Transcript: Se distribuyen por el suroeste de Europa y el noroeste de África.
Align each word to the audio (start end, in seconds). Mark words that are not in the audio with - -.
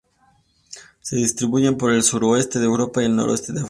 Se 1.01 1.15
distribuyen 1.15 1.77
por 1.77 1.93
el 1.93 2.01
suroeste 2.01 2.57
de 2.57 2.65
Europa 2.65 3.03
y 3.03 3.05
el 3.05 3.15
noroeste 3.15 3.53
de 3.53 3.59
África. 3.59 3.59